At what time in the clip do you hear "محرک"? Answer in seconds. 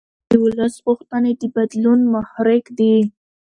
2.13-2.65